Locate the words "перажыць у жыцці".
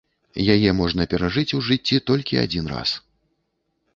1.11-2.01